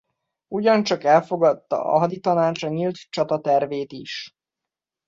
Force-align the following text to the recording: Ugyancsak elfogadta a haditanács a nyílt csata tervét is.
Ugyancsak 0.47 1.03
elfogadta 1.03 1.83
a 1.83 1.97
haditanács 1.99 2.63
a 2.63 2.67
nyílt 2.67 2.95
csata 3.09 3.39
tervét 3.39 3.91
is. 3.91 4.35